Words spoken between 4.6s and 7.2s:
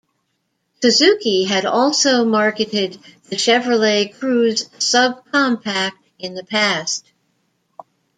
subcompact in the past.